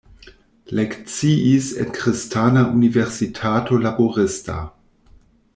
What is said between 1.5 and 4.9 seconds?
en Kristana Universitato Laborista.